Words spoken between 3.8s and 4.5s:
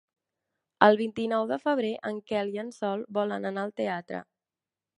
teatre.